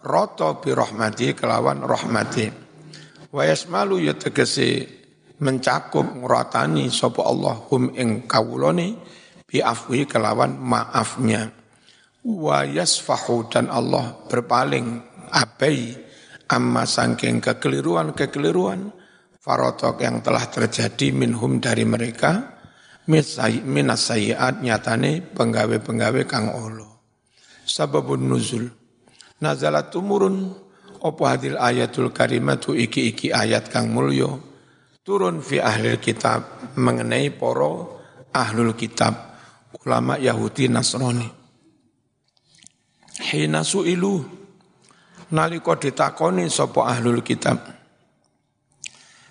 rata 0.05 0.61
bi 0.61 0.69
rahmati 0.69 1.33
kelawan 1.33 1.81
rahmati. 1.81 2.45
Wa 3.33 3.43
yasmalu 3.43 4.05
ya 4.05 4.13
tegese 4.13 4.85
mencakup 5.41 6.05
nguratani 6.05 6.93
sapa 6.93 7.25
Allah 7.25 7.57
hum 7.73 7.91
ing 7.97 8.29
kawulane 8.29 8.95
bi 9.49 9.59
afwi 9.59 10.05
kelawan 10.05 10.55
maafnya. 10.61 11.49
Wa 12.21 12.63
yasfahu 12.63 13.49
dan 13.49 13.67
Allah 13.73 14.13
berpaling 14.29 15.01
abai 15.33 15.97
amma 16.45 16.85
sangking 16.85 17.41
kekeliruan-kekeliruan 17.41 18.93
farotok 19.45 20.01
yang 20.01 20.25
telah 20.25 20.49
terjadi 20.49 21.13
minhum 21.13 21.61
dari 21.61 21.85
mereka 21.85 22.57
minas 23.05 24.01
sayiat 24.09 24.65
nyatane 24.65 25.21
penggawe-penggawe 25.21 26.25
kang 26.25 26.49
Allah 26.49 26.89
sababun 27.65 28.25
nuzul. 28.25 28.65
Nazalat 29.35 29.93
tumurun 29.93 30.49
opo 31.03 31.21
hadil 31.29 31.61
ayatul 31.61 32.09
karimatu 32.09 32.73
iki-iki 32.73 33.29
ayat 33.29 33.69
kang 33.69 33.93
mulyo 33.93 34.41
turun 35.05 35.43
fi 35.43 35.61
ahli 35.61 36.01
kitab 36.01 36.73
mengenai 36.79 37.29
poro 37.29 38.01
ahlul 38.33 38.73
kitab 38.73 39.37
ulama 39.85 40.17
Yahudi 40.17 40.71
Nasrani. 40.71 41.29
Hina 43.29 43.61
su'ilu 43.61 44.23
nalika 45.35 45.77
ditakoni 45.77 46.49
sapa 46.49 46.89
ahlul 46.89 47.21
kitab 47.21 47.74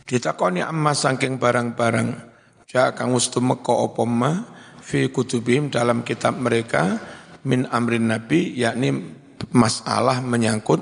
ditakoni 0.05 0.61
amma 0.61 0.93
saking 0.93 1.41
barang-barang. 1.41 2.33
Ja 2.69 2.93
kang 2.93 3.13
wis 3.17 3.29
tumeka 3.33 3.73
apa 3.73 4.03
ma 4.05 4.33
fi 4.81 5.09
kutubim 5.09 5.73
dalam 5.73 6.05
kitab 6.05 6.37
mereka 6.41 6.99
min 7.45 7.69
amrin 7.71 8.09
nabi 8.09 8.53
yakni 8.57 9.15
masalah 9.53 10.21
menyangkut 10.25 10.81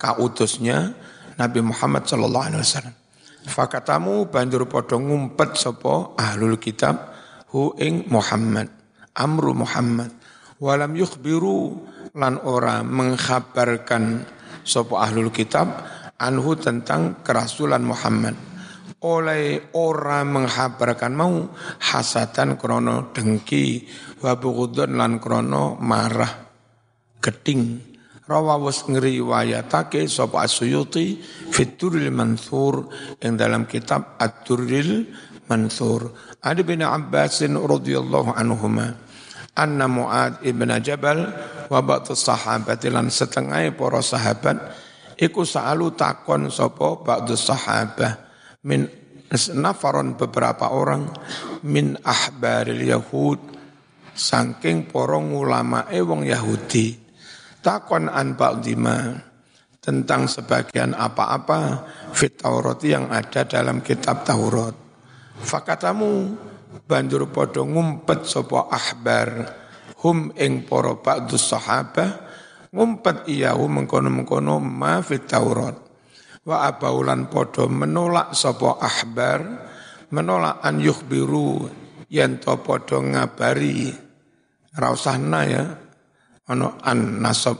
kautusnya 0.00 0.94
Nabi 1.38 1.62
Muhammad 1.62 2.08
sallallahu 2.10 2.46
alaihi 2.50 2.62
wasallam. 2.64 2.96
Fakatamu 3.48 4.26
banjur 4.28 4.66
padha 4.66 4.98
ngumpet 4.98 5.54
sapa 5.54 6.18
ahlul 6.18 6.58
kitab 6.58 7.14
hu 7.54 7.72
ing 7.78 8.10
Muhammad 8.10 8.66
amru 9.14 9.54
Muhammad. 9.54 10.10
Walam 10.58 10.98
yukhbiru 10.98 11.78
lan 12.18 12.42
ora 12.42 12.82
mengkhabarkan 12.82 14.26
sapa 14.66 15.06
ahlul 15.06 15.30
kitab 15.30 15.70
anhu 16.18 16.58
tentang 16.58 17.22
kerasulan 17.22 17.86
Muhammad 17.86 18.47
oleh 18.98 19.70
ora 19.78 20.26
menghabarkan 20.26 21.12
mau 21.14 21.54
hasatan 21.78 22.58
krono 22.58 23.14
dengki 23.14 23.86
wa 24.18 24.34
lan 24.90 25.22
krono 25.22 25.78
marah 25.78 26.32
geding 27.22 27.78
rawawus 28.26 28.90
ngriwayatake 28.90 30.04
sapa 30.10 30.44
Asyuyuti 30.44 31.16
Fituril 31.54 32.10
Mansur 32.10 32.90
yang 33.22 33.40
dalam 33.40 33.64
kitab 33.64 34.20
At-Turril 34.20 35.08
Mansur. 35.48 36.12
Ada 36.44 36.60
bin 36.60 36.84
Abbas 36.84 37.40
radhiyallahu 37.40 38.36
anhuma 38.36 38.92
anna 39.56 39.90
Muad 39.90 40.44
ibn 40.44 40.70
Jabal 40.84 41.24
wa 41.66 41.80
sahabat 42.04 42.84
lan 42.86 43.10
setengah 43.10 43.74
para 43.74 43.98
sahabat 44.04 44.56
iku 45.18 45.42
sa'alu 45.42 45.98
takon 45.98 46.46
sapa 46.52 47.02
ba'du 47.02 47.34
sahabah 47.34 48.27
min 48.68 48.84
nafaron 49.56 50.20
beberapa 50.20 50.68
orang 50.68 51.08
min 51.64 51.96
ahbaril 52.04 52.84
yahud 52.84 53.40
saking 54.12 54.92
para 54.92 55.16
ulama 55.16 55.88
wong 55.88 56.26
Yahudi 56.26 56.98
takon 57.62 58.10
an 58.10 58.34
ba'dima 58.34 59.24
tentang 59.78 60.28
sebagian 60.28 60.92
apa-apa 60.92 61.86
fit 62.12 62.36
Taurat 62.36 62.76
yang 62.84 63.08
ada 63.08 63.48
dalam 63.48 63.80
kitab 63.80 64.20
Taurat. 64.26 64.76
Fakatamu 65.38 66.36
banjur 66.84 67.30
padha 67.32 67.64
ngumpet 67.64 68.28
sapa 68.28 68.68
ahbar 68.68 69.48
hum 70.04 70.34
ing 70.36 70.68
para 70.68 70.98
ba'dus 70.98 71.48
sahabah 71.48 72.10
ngumpet 72.68 73.32
iyahu 73.32 73.64
mengkono-mengkono 73.64 74.60
ma 74.60 75.00
fit 75.00 75.24
Taurat. 75.24 75.87
Wa 76.48 76.64
abaulan 76.64 77.28
padha 77.28 77.68
menolak 77.68 78.32
sapa 78.32 78.80
ahbar 78.80 79.68
menolak 80.08 80.64
an 80.64 80.80
yukhbiru 80.80 81.68
yen 82.08 82.40
to 82.40 82.56
padha 82.64 83.04
ngabari. 83.04 83.92
Ra 84.72 84.96
ya 85.44 85.64
ono 86.48 86.80
an 86.80 87.20
nasab. 87.20 87.58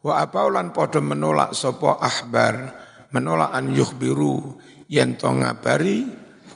Wa 0.00 0.24
apaulan 0.24 0.72
podo 0.72 1.04
menolak 1.04 1.52
sopo 1.52 1.98
ahbar 2.00 2.72
menolak 3.12 3.52
an 3.52 3.74
yukhbiru 3.74 4.56
yen 4.88 5.18
to 5.18 5.28
ngabari 5.28 6.08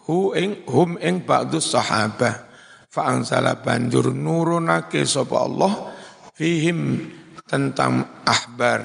hu 0.08 0.32
ing 0.32 0.64
hum 0.70 0.96
ing 0.96 1.26
ba'du 1.26 1.60
sahabah. 1.60 2.54
Fa 2.88 3.10
anzala 3.10 3.58
banjur 3.58 4.14
nurunake 4.14 5.02
sapa 5.02 5.42
Allah 5.42 5.90
fihim 6.38 7.10
tentang 7.42 8.22
ahbar 8.22 8.80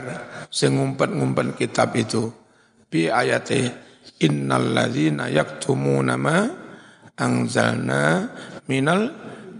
sing 0.49 0.75
ngumpet-ngumpet 0.75 1.55
kitab 1.55 1.93
itu 1.93 2.33
bi 2.89 3.07
ayate 3.07 3.71
innal 4.25 4.73
ladzina 4.73 5.29
yaktumuna 5.29 6.17
ma 6.17 6.37
anzalna 7.15 8.27
minal 8.65 9.13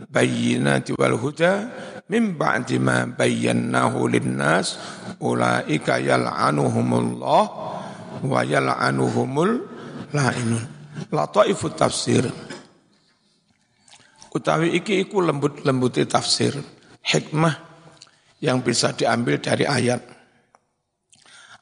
bayyinati 0.09 0.97
wal 0.97 1.15
huda 1.15 1.69
min 2.09 2.33
ba'di 2.33 2.81
ma 2.81 3.05
bayyanahu 3.05 4.09
linnas 4.09 4.81
ulaika 5.21 6.01
yal'anuhumullah 6.01 7.45
wa 8.25 8.39
yal'anuhumul 8.43 9.53
la'inun. 10.11 10.63
Lataifut 11.13 11.77
tafsir. 11.79 12.25
Utawi 14.29 14.77
iki 14.77 15.05
iku 15.05 15.21
lembut-lembuti 15.25 16.05
tafsir 16.05 16.53
hikmah 17.01 17.55
yang 18.43 18.61
bisa 18.61 18.93
diambil 18.93 19.41
dari 19.41 19.65
ayat 19.65 20.18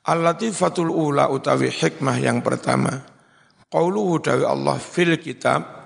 Al-latifatul 0.08 0.88
ula 0.88 1.28
utawi 1.28 1.68
hikmah 1.68 2.16
yang 2.24 2.40
pertama 2.40 2.96
qauluhu 3.68 4.24
dawi 4.24 4.48
Allah 4.48 4.80
fil 4.80 5.20
kitab 5.20 5.78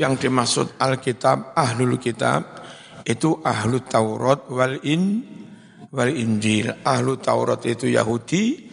yang 0.00 0.16
dimaksud 0.16 0.80
Alkitab 0.80 1.52
ahlul 1.52 2.00
kitab 2.00 2.64
itu 3.04 3.36
ahlu 3.44 3.84
Taurat 3.84 4.48
wal 4.48 4.80
in 4.88 5.20
wal 5.92 6.08
Injil. 6.08 6.72
Ahlu 6.80 7.20
Taurat 7.20 7.60
itu 7.68 7.90
Yahudi, 7.90 8.70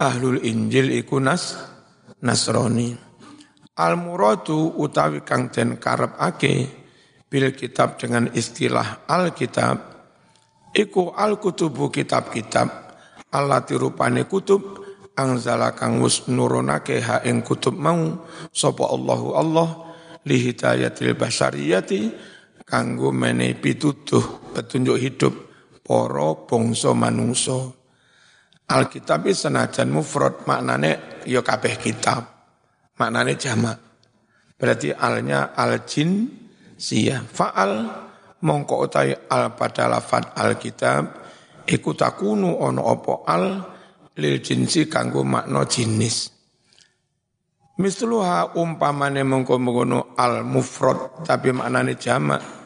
ahlul 0.00 0.40
Injil 0.40 0.94
iku 0.96 1.20
nas 1.20 1.58
Nasrani. 2.24 2.96
Al 3.80 3.96
muradu 3.96 4.76
utawi 4.76 5.24
kang 5.24 5.48
den 5.48 5.80
ake 5.80 6.52
bil 7.28 7.52
kitab 7.56 7.96
dengan 7.96 8.28
istilah 8.32 9.08
al 9.08 9.32
kitab 9.32 9.78
iku 10.76 11.16
al 11.16 11.40
kutubu 11.40 11.88
kitab-kitab 11.88 12.89
Allah 13.30 13.62
tirupane 13.62 14.26
kutub 14.26 14.82
angzala 15.14 15.76
kang 15.78 16.02
wis 16.02 16.26
nurunake 16.26 16.98
ha 17.04 17.22
ing 17.22 17.46
kutub 17.46 17.78
mau 17.78 18.26
sapa 18.50 18.84
Allahu 18.90 19.28
Allah 19.38 19.68
li 20.26 20.36
hidayatil 20.40 21.14
basyariyati 21.14 22.00
kanggo 22.66 23.10
menehi 23.10 23.58
pituduh 23.58 24.54
petunjuk 24.54 24.98
hidup 24.98 25.34
para 25.82 26.38
bangsa 26.46 26.94
manungsa. 26.94 27.74
Alkitab 28.70 29.26
senajan 29.34 29.90
mufrad 29.90 30.46
maknane 30.46 31.22
ya 31.26 31.42
kabeh 31.42 31.74
kitab. 31.74 32.22
Maknane 32.94 33.34
jamak. 33.34 33.78
Berarti 34.54 34.94
alnya 34.94 35.50
al 35.58 35.82
jin 35.82 36.30
sia 36.78 37.18
faal 37.26 37.90
mongko 38.46 38.86
utai 38.86 39.10
al 39.26 39.58
pada 39.58 39.90
lafat 39.90 40.38
alkitab 40.38 41.02
iku 41.66 41.96
takunu 41.96 42.60
ono 42.60 42.82
opo 42.86 43.24
al 43.26 43.44
lil 44.16 44.36
jinsi 44.40 44.86
kanggo 44.86 45.24
makna 45.26 45.64
jinis. 45.66 46.32
Misluha 47.80 48.60
umpamane 48.60 49.24
mongko 49.24 49.56
mengkono 49.56 50.12
al 50.16 50.44
mufrad 50.44 51.24
tapi 51.24 51.48
maknane 51.56 51.96
jamak 51.96 52.60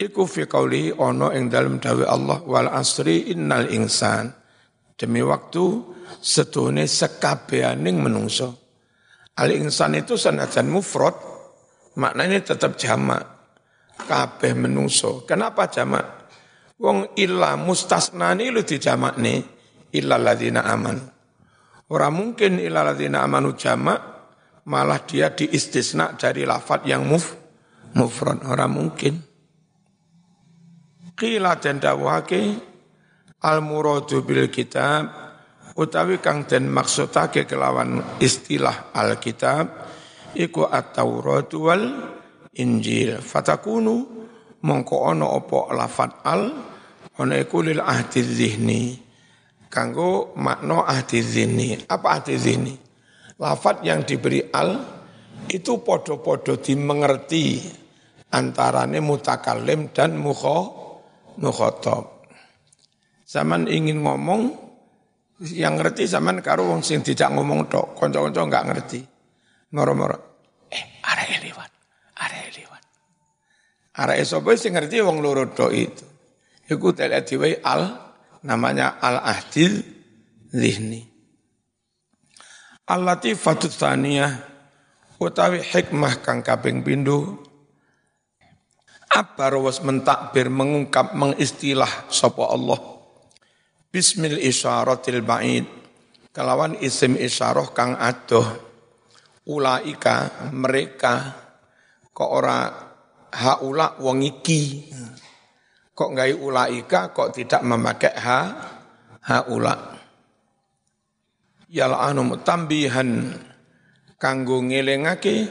Iku 0.00 0.24
fi 0.24 0.48
qawlihi 0.48 0.96
ono 0.96 1.28
ing 1.28 1.52
dalam 1.52 1.76
dawe 1.76 2.08
Allah 2.08 2.40
wal 2.48 2.72
asri 2.72 3.28
innal 3.36 3.68
insan. 3.68 4.32
Demi 4.96 5.20
waktu 5.20 5.64
setune 6.24 6.88
sekabeaning 6.88 8.00
menungso. 8.00 8.48
Al 9.36 9.52
insan 9.52 10.00
itu 10.00 10.16
sanajan 10.16 10.72
mufrad, 10.72 11.12
maknanya 12.00 12.40
tetap 12.40 12.80
jamak. 12.80 13.20
Kabeh 14.00 14.56
menungso. 14.56 15.28
Kenapa 15.28 15.68
jamak? 15.68 16.19
Wong 16.80 17.12
illa 17.20 17.60
mustasnani 17.60 18.48
lu 18.48 18.64
nih. 18.64 19.40
Illa 19.90 20.16
ladina 20.16 20.64
aman. 20.64 20.96
Orang 21.90 22.14
mungkin 22.14 22.62
illa 22.62 22.86
ladina 22.86 23.26
amanu 23.26 23.58
jamak, 23.58 23.98
malah 24.70 25.02
dia 25.02 25.34
diistisna 25.34 26.14
dari 26.14 26.46
lafat 26.46 26.86
yang 26.86 27.04
muf, 27.04 27.34
mufrad. 27.98 28.46
Orang 28.46 28.70
mungkin. 28.70 29.18
Qila 31.18 31.58
dan 31.60 31.82
dawake 31.82 32.54
al 33.44 33.60
muradu 33.60 34.24
bil 34.24 34.48
kitab 34.48 35.10
utawi 35.76 36.16
kang 36.22 36.48
den 36.48 36.70
maksudake 36.70 37.44
kelawan 37.44 38.00
istilah 38.22 38.94
al 38.96 39.20
kitab 39.20 39.90
iku 40.32 40.64
at-Taurat 40.64 41.50
wal 41.58 41.84
Injil. 42.56 43.20
Fatakunu 43.20 43.96
mongko 44.64 44.96
ana 45.12 45.28
apa 45.28 45.60
lafat 45.76 46.10
al 46.24 46.69
ana 47.20 47.36
iku 47.36 47.60
lil 47.60 47.84
ahdi 47.84 48.24
zihni. 48.24 48.96
Kanggo 49.68 50.32
makna 50.40 50.88
ahdi 50.88 51.20
zihni. 51.20 51.76
Apa 51.84 52.18
ahdi 52.18 52.34
zihni? 52.40 52.74
Lafat 53.36 53.84
yang 53.84 54.02
diberi 54.08 54.40
al 54.50 54.80
itu 55.48 55.80
podo-podo 55.84 56.60
dimengerti 56.60 57.60
antarane 58.32 58.98
mutakalim 58.98 59.92
dan 59.92 60.16
mukho 60.16 60.58
mukhotob. 61.40 62.26
Zaman 63.24 63.70
ingin 63.70 64.02
ngomong, 64.02 64.50
yang 65.54 65.78
ngerti 65.78 66.04
zaman 66.10 66.42
karo 66.42 66.66
wong 66.66 66.82
sing 66.82 67.00
tidak 67.06 67.30
ngomong 67.30 67.70
tok, 67.70 67.94
konco-konco 67.94 68.42
enggak 68.42 68.66
ngerti. 68.66 69.00
Moro-moro, 69.70 70.18
eh 70.66 70.98
arek 70.98 71.38
lewat, 71.46 71.70
arek 72.18 72.46
lewat. 72.58 72.82
Arek 74.02 74.18
sapa 74.26 74.50
sing 74.58 74.74
ngerti 74.74 74.98
wong 74.98 75.22
loro 75.22 75.46
tok 75.46 75.70
itu. 75.70 76.09
Iku 76.70 76.94
telek 76.94 77.26
diwe 77.26 77.58
al 77.66 77.98
namanya 78.46 79.02
al 79.02 79.18
ahdil 79.26 79.82
zihni. 80.54 81.02
Al-latifatut 82.86 83.74
tsaniyah 83.74 84.32
utawi 85.18 85.62
hikmah 85.62 86.22
kang 86.22 86.46
kaping 86.46 86.86
pindho 86.86 87.42
apa 89.10 89.50
rawas 89.50 89.82
mentakbir 89.82 90.46
mengungkap 90.46 91.18
mengistilah 91.18 92.06
sapa 92.06 92.46
Allah 92.46 92.78
Bismil 93.90 94.38
isyaratil 94.38 95.18
ba'id. 95.26 95.66
Kelawan 96.30 96.78
isim 96.78 97.18
isyarah 97.18 97.74
kang 97.74 97.98
adoh. 97.98 98.46
Ulaika 99.50 100.46
mereka 100.54 101.34
kok 102.14 102.30
ora 102.30 102.70
haula 103.34 103.98
wong 103.98 104.22
iki. 104.22 104.86
Kok 106.00 106.16
ngai 106.16 106.32
ulaika 106.32 107.12
kok 107.12 107.36
tidak 107.36 107.60
memakai 107.60 108.16
ha 108.16 108.40
haula. 109.28 110.00
Yal'anu 111.68 112.40
tambihan 112.40 113.36
kanggo 114.16 114.64
ngelingake 114.64 115.44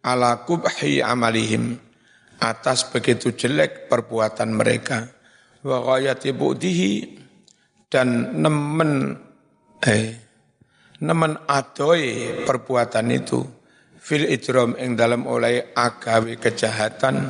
ala 0.00 0.48
kubhi 0.48 1.04
amalihim 1.04 1.76
atas 2.40 2.88
begitu 2.88 3.36
jelek 3.36 3.92
perbuatan 3.92 4.56
mereka 4.56 5.04
wa 5.60 5.84
ghayati 5.84 6.32
bu'dihi 6.32 6.92
dan 7.92 8.40
nemen 8.40 9.12
eh 9.84 10.16
nemen 11.04 11.36
adoy 11.44 12.32
perbuatan 12.48 13.12
itu 13.12 13.44
fil 14.00 14.24
idrom 14.24 14.72
ing 14.80 14.96
dalam 14.96 15.28
oleh 15.28 15.76
agawe 15.76 16.40
kejahatan 16.40 17.28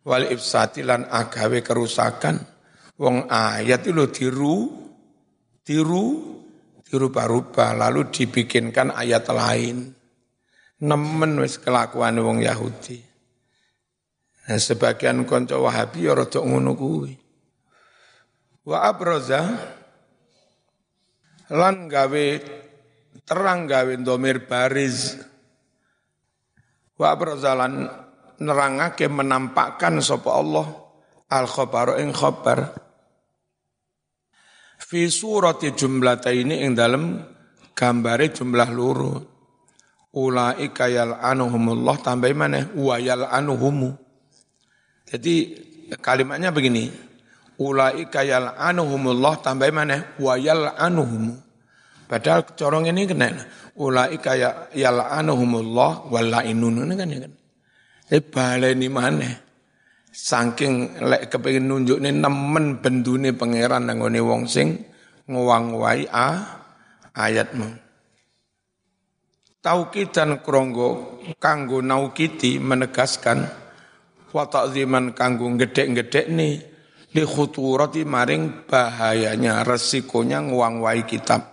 wal 0.00 0.24
ifsatilan 0.24 1.08
agawe 1.12 1.60
kerusakan. 1.60 2.40
Wong 2.96 3.26
ayat 3.28 3.88
itu 3.88 4.04
tiru 4.08 4.56
tiru 5.62 6.06
rupa 6.92 7.72
lalu 7.72 8.12
dibikinkan 8.12 8.92
ayat 8.92 9.28
lain. 9.32 9.92
Nemen 10.82 11.38
wis 11.38 11.62
kelakuan 11.62 12.18
wong 12.18 12.42
Yahudi. 12.42 12.98
Nah, 14.42 14.58
sebagian 14.58 15.22
konco 15.22 15.62
Wahabi 15.62 16.10
ya 16.10 16.18
rada 16.18 16.42
ngono 16.42 16.74
kuwi. 16.74 17.14
Wa 18.66 18.90
abraza 18.90 19.46
lan 21.46 21.86
gawe 21.86 22.26
terang 23.22 23.70
gawe 23.70 23.94
domir 24.02 24.42
bariz. 24.50 25.22
Wa 26.98 27.14
abraza 27.14 27.54
lan 27.54 27.86
nerangake 28.42 29.06
menampakkan 29.06 30.02
sapa 30.02 30.30
Allah 30.34 30.66
al 31.30 31.46
khabar 31.46 32.02
ing 32.02 32.10
khabar. 32.10 32.74
Fi 34.82 35.06
surati 35.06 35.72
jumlataini 35.72 36.66
ing 36.66 36.74
dalem 36.74 37.22
gambare 37.72 38.34
jumlah 38.34 38.68
luru. 38.74 39.14
Ulaika 40.12 40.92
yal'anuhumullah 40.92 41.96
tambah 42.04 42.28
mana 42.36 42.68
wa 42.76 43.00
yal'anuhumu. 43.00 43.96
Jadi 45.08 45.34
kalimatnya 45.96 46.52
begini 46.52 46.92
ulaika 47.60 48.24
yal'anuhumullah 48.24 49.44
tambah 49.44 49.68
mana 49.74 50.16
wa 50.16 50.34
yal'anuhum 50.40 51.36
padahal 52.08 52.48
corong 52.56 52.88
ini 52.88 53.04
kena 53.04 53.28
ulaika 53.76 54.36
yal'anuhumullah 54.72 56.08
wa 56.08 56.20
la'inun 56.20 56.88
ini 56.88 56.94
kan 56.96 57.08
ya 57.12 57.18
kan 57.28 57.32
eh 58.08 58.22
baleni 58.24 58.88
mana? 58.88 59.30
Saking 60.12 61.00
lek 61.00 61.32
kepengin 61.32 61.64
nunjuk 61.68 61.98
ini 62.02 62.12
nemen 62.12 62.84
bendune 62.84 63.32
pangeran 63.32 63.88
nangone 63.88 64.20
wong 64.20 64.44
sing 64.44 64.76
ngowang-wai 65.28 66.04
a 66.08 66.28
ayatmu. 67.16 67.68
Tauki 69.62 70.10
dan 70.10 70.42
kronggo 70.42 71.22
kanggo 71.38 71.78
naukiti 71.80 72.58
menegaskan 72.58 73.46
wa 74.34 74.44
ta'ziman 74.48 75.14
kanggo 75.14 75.46
gedek-gedek 75.54 76.26
nih 76.28 76.54
li 77.12 77.24
maring 78.08 78.64
bahayanya 78.64 79.62
resikonya 79.62 80.40
nguang-wai 80.40 81.04
kitab 81.04 81.51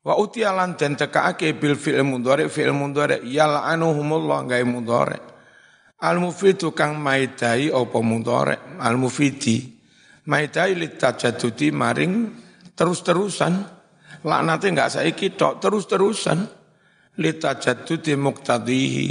wa 0.00 0.14
utialan 0.16 0.76
den 0.80 0.96
tekaake 0.96 1.52
bil 1.60 1.76
fi'il 1.76 2.04
mudhari 2.04 2.48
fi'il 2.48 2.72
mudhari 2.72 3.20
yal'anuhumullah 3.28 4.48
gawe 4.48 4.64
mudhari. 4.64 5.20
Al 6.00 6.16
mufidu 6.16 6.72
kang 6.72 6.96
maidai 6.96 7.68
apa 7.68 7.98
mudhari 8.00 8.56
al 8.80 8.96
mufidi. 8.96 9.68
Maidai 10.24 10.72
litajadudi 10.76 11.68
maring 11.72 12.12
terus-terusan. 12.72 13.52
Laknate 14.24 14.68
enggak 14.68 14.96
saiki 14.96 15.36
tok 15.36 15.60
terus-terusan. 15.60 16.38
Litajadudi 17.20 18.16
muqtadihi 18.16 19.08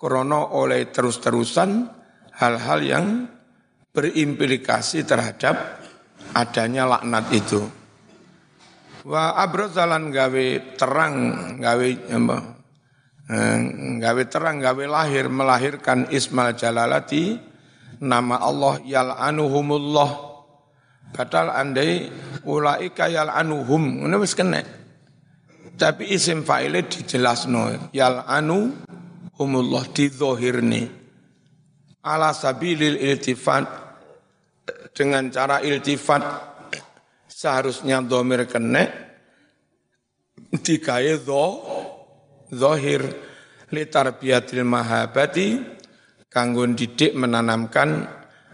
krana 0.00 0.56
oleh 0.56 0.88
terus-terusan 0.88 1.84
hal-hal 2.40 2.80
yang 2.80 3.28
berimplikasi 3.92 5.04
terhadap 5.04 5.84
adanya 6.32 6.88
laknat 6.88 7.28
itu. 7.36 7.81
Wa 9.02 9.34
abrozalan 9.34 10.14
gawe 10.14 10.78
terang, 10.78 11.16
gawe 11.58 11.88
eh, 11.90 13.58
gawe 13.98 14.22
terang, 14.30 14.62
gawe 14.62 14.84
lahir, 14.86 15.26
melahirkan 15.26 16.06
Ismail 16.06 16.54
Jalalati, 16.54 17.34
nama 17.98 18.38
Allah 18.38 18.78
yal'anuhumullah. 18.86 20.10
Padahal 21.12 21.50
andai 21.50 22.14
ulaika 22.46 23.10
yal'anuhum, 23.10 24.06
ini 24.06 24.16
wis 24.22 24.38
kena. 24.38 24.62
Tapi 25.74 26.14
isim 26.14 26.46
fa'ile 26.46 26.86
dijelasno, 26.86 27.90
yal'anuhumullah, 27.90 29.82
dizohirni. 29.90 30.86
Ala 32.06 32.30
sabilil 32.30 33.02
iltifat, 33.02 33.66
dengan 34.94 35.26
cara 35.32 35.58
iltifat 35.58 36.51
seharusnya 37.42 37.98
domir 38.06 38.46
kene 38.46 38.86
digawe 40.62 41.14
do 41.26 41.46
zohir 42.54 43.02
litarbiyatil 43.74 44.62
mahabati 44.62 45.58
kanggo 46.30 46.62
didik 46.70 47.18
menanamkan 47.18 48.06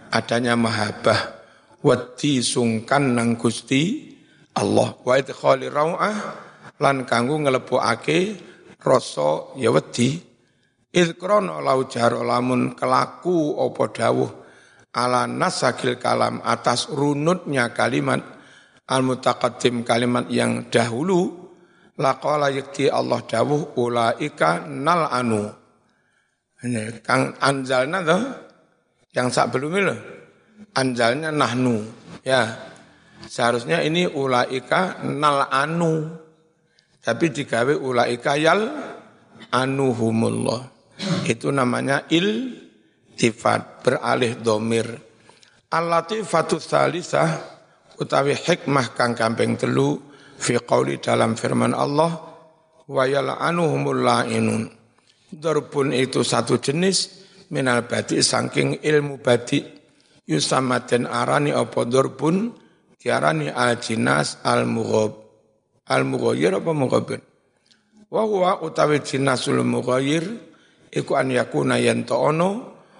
adanya 0.09 0.57
mahabah 0.57 1.37
wati 1.85 2.41
sungkan 2.41 3.13
nang 3.13 3.37
Gusti 3.37 4.09
Allah. 4.57 4.97
Wa 5.05 5.21
idkhali 5.21 5.69
rau'ah 5.69 6.17
lan 6.81 7.05
kanggo 7.05 7.37
nglebokake 7.45 8.41
rasa 8.81 9.53
ya 9.61 9.69
wedi. 9.69 10.17
Idkrono 10.89 11.61
lau 11.61 11.85
jar 11.85 12.17
lamun 12.17 12.73
kelaku 12.73 13.61
apa 13.61 13.85
dawuh. 13.93 14.31
Ala 14.97 15.29
nasakil 15.29 16.01
kalam 16.01 16.41
atas 16.41 16.89
runutnya 16.89 17.77
kalimat 17.77 18.38
al 18.89 19.05
mutaqaddim 19.05 19.85
kalimat 19.85 20.27
yang 20.33 20.73
dahulu 20.73 21.49
laqala 22.01 22.49
yakti 22.49 22.89
Allah 22.89 23.21
dawuh 23.23 23.77
ulaika 23.77 24.65
nal 24.65 25.07
anu 25.13 25.53
kang 27.05 27.37
anjalna 27.39 28.03
tuh 28.03 28.23
yang 29.15 29.31
sak 29.31 29.55
belum 29.55 29.73
itu 29.79 29.97
anjalnya 30.75 31.31
nahnu 31.31 31.85
ya. 32.27 32.67
Seharusnya 33.19 33.83
ini 33.83 34.07
ulaika 34.07 35.03
nal 35.05 35.51
anu 35.51 36.07
tapi 37.03 37.35
digawe 37.35 37.75
ulaika 37.75 38.39
yal 38.39 38.69
anuhumullah. 39.51 40.61
Itu 41.27 41.51
namanya 41.55 42.07
il 42.11 42.55
sifat 43.19 43.83
beralih 43.83 44.39
domir. 44.39 44.87
Al-latifatu 45.69 46.63
salisah 46.63 47.58
utawi 47.99 48.35
hikmah 48.35 48.95
kang 48.95 49.19
kamping 49.19 49.59
telu 49.59 49.99
fi 50.39 50.57
qauli 50.63 51.03
dalam 51.03 51.35
firman 51.35 51.75
Allah 51.75 52.15
wa 52.87 53.05
yal'anuhumul 53.05 54.03
la'inun. 54.03 54.71
Dorbun 55.29 55.93
itu 55.93 56.25
satu 56.25 56.57
jenis 56.57 57.21
minal 57.53 57.85
badi 57.85 58.23
saking 58.25 58.81
ilmu 58.81 59.21
badi. 59.21 59.77
Yusamaden 60.29 61.09
arani 61.09 61.57
apa 61.57 61.89
dorbun 61.89 62.53
diarani 63.01 63.49
al 63.49 63.81
jinas 63.81 64.37
al 64.45 64.69
mughab 64.69 65.17
al 65.89 66.05
mughayyir 66.05 66.61
apa 66.61 66.71
mughabir 66.77 67.21
wa 68.13 68.23
huwa 68.29 68.61
utawi 68.61 69.01
jinasul 69.01 69.65
mughayyir 69.65 70.25
iku 70.93 71.17
an 71.17 71.33
yakuna 71.33 71.81
ono 72.13 72.51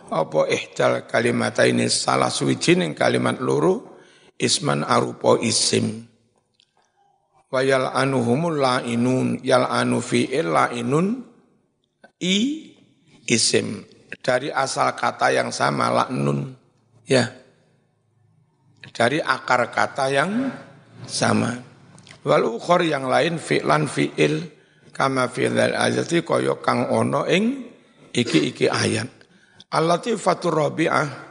apa 0.09 0.49
ihdal 0.49 1.05
kalimataini 1.05 1.93
salah 1.93 2.33
suwijining 2.33 2.97
kalimat 2.97 3.37
loro 3.45 3.98
isman 4.39 4.87
arupa 4.87 5.37
isim. 5.43 6.07
Wa 7.51 7.61
yal 7.61 7.91
anuhumul 7.91 8.63
lainun 8.63 9.43
yal 9.43 9.67
anu 9.67 9.99
fi'il 9.99 10.49
lainun 10.49 11.27
i 12.23 12.37
isim. 13.27 13.85
Dari 14.19 14.49
asal 14.49 14.97
kata 14.97 15.35
yang 15.35 15.51
sama 15.53 15.91
laknun 15.93 16.55
ya. 17.05 17.29
Dari 18.89 19.21
akar 19.21 19.69
kata 19.69 20.07
yang 20.09 20.49
sama. 21.05 21.53
Wal 22.25 22.45
ukhor 22.45 22.83
yang 22.83 23.07
lain 23.07 23.37
fi'lan 23.41 23.87
fi'il 23.87 24.49
kama 24.93 25.31
fi'il 25.31 25.55
ayati 25.55 26.27
kaya 26.27 26.59
kang 26.59 26.91
ono 26.91 27.25
ing 27.31 27.69
iki-iki 28.13 28.67
ayat. 28.67 29.09
Al-latifatur 29.69 30.53
rabi'ah 30.53 31.28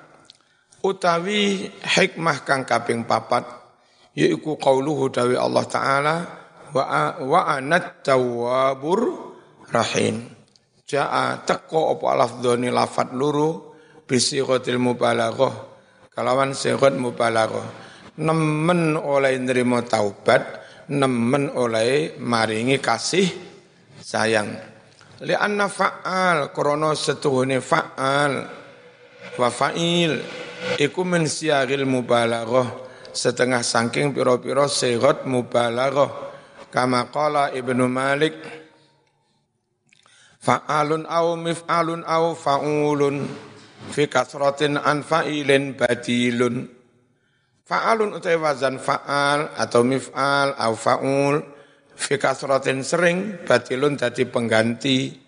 utawi 0.88 1.68
hikmah 1.84 2.48
kang 2.48 2.64
kaping 2.64 3.04
papat 3.04 3.44
yaiku 4.16 4.56
qauluhu 4.56 5.12
dawi 5.12 5.36
Allah 5.36 5.66
taala 5.68 6.16
wa 6.74 6.84
wa 7.22 7.42
anat 7.48 8.02
tawwabur 8.02 9.00
rahim. 9.70 10.34
Ja'a 10.88 11.44
teko 11.44 12.00
apa 12.00 12.16
lafdhoni 12.16 12.72
lafat 12.72 13.12
luru 13.12 13.76
bisighatil 14.08 14.80
mubalaghah 14.80 15.54
kalawan 16.16 16.56
sighat 16.56 16.96
mubalaghah. 16.96 17.86
Nemen 18.18 18.98
oleh 18.98 19.38
nrimo 19.38 19.84
taubat 19.86 20.42
nemen 20.90 21.52
oleh 21.54 22.16
maringi 22.18 22.80
kasih 22.80 23.28
sayang. 24.00 24.50
Li 25.22 25.36
anna 25.36 25.68
fa'al 25.68 26.56
krana 26.56 26.96
setuhune 26.96 27.60
fa'al 27.62 28.34
wa 29.38 29.50
fa'il 29.52 30.14
iku 30.78 31.02
min 31.06 31.26
siyagil 31.26 31.86
mubalaghah 31.86 32.88
setengah 33.18 33.66
saking 33.66 34.14
pira-pira 34.14 34.70
sighat 34.70 35.26
mubalaghah. 35.26 36.30
Kama 36.70 37.10
qala 37.10 37.50
Ibnu 37.50 37.90
Malik 37.90 38.38
fa'alun 40.38 41.10
au 41.10 41.34
mif'alun 41.34 42.06
au 42.06 42.38
fa'ulun 42.38 43.26
fi 43.90 44.06
kasratin 44.06 44.78
an 44.78 45.02
fa'ilin 45.02 45.74
badilun. 45.74 46.70
Fa'alun 47.68 48.16
utai 48.16 48.38
wazan 48.38 48.78
fa'al 48.78 49.58
atau 49.58 49.82
mif'al 49.84 50.56
au 50.56 50.74
fa'ul 50.78 51.36
fi 51.98 52.16
kasratin 52.22 52.86
sering 52.86 53.44
badilun 53.48 53.98
jadi 53.98 54.24
pengganti. 54.30 55.26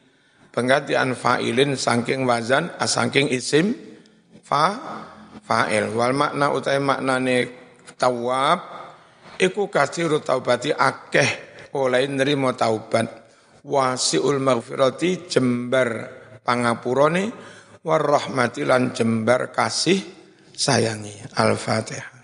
Pengganti 0.54 0.94
an 0.94 1.16
fa'ilin 1.18 1.74
saking 1.74 2.28
wazan 2.28 2.70
asangking 2.78 3.32
isim 3.32 3.74
fa 4.44 4.76
fa'il. 5.50 5.90
Wal 5.90 6.14
makna 6.14 6.54
utai 6.54 6.78
maknane 6.78 7.38
tawab 7.98 8.60
iku 9.42 9.66
kasiru 9.66 10.22
taubati 10.22 10.70
akeh 10.70 11.30
oleh 11.74 12.06
nerimo 12.06 12.54
taubat. 12.54 13.26
Wasiul 13.66 14.38
maghfirati 14.38 15.26
jembar 15.26 15.90
pangapurane 16.46 17.34
warahmati 17.82 18.62
lan 18.62 18.94
jembar 18.94 19.50
kasih 19.50 20.00
sayangi. 20.54 21.34
Al-fatihah 21.34 22.19